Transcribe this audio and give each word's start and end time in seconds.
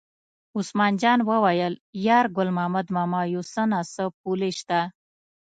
عثمان 0.57 0.93
جان 1.01 1.19
وویل: 1.29 1.73
یار 2.07 2.25
ګلداد 2.37 2.87
ماما 2.97 3.21
یو 3.33 3.43
څه 3.51 3.61
نه 3.71 3.79
څه 3.93 4.03
پولې 4.21 4.51
شته. 4.59 4.79